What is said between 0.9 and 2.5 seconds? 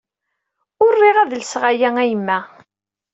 riɣ ad lseɣ aya a yemma.